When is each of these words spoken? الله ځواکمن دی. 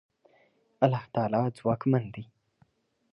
الله 0.83 1.43
ځواکمن 1.57 2.03
دی. 2.13 2.23